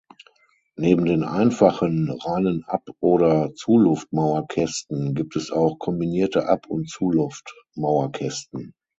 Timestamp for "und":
6.65-6.89